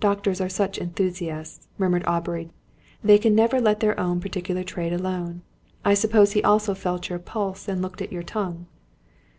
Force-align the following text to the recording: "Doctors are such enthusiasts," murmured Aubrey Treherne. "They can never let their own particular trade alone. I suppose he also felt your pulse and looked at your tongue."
"Doctors 0.00 0.40
are 0.40 0.48
such 0.48 0.78
enthusiasts," 0.78 1.68
murmured 1.76 2.04
Aubrey 2.06 2.44
Treherne. 2.44 2.54
"They 3.04 3.18
can 3.18 3.34
never 3.34 3.60
let 3.60 3.80
their 3.80 4.00
own 4.00 4.18
particular 4.18 4.64
trade 4.64 4.94
alone. 4.94 5.42
I 5.84 5.92
suppose 5.92 6.32
he 6.32 6.42
also 6.42 6.72
felt 6.74 7.10
your 7.10 7.18
pulse 7.18 7.68
and 7.68 7.82
looked 7.82 8.00
at 8.00 8.12
your 8.12 8.22
tongue." 8.22 8.64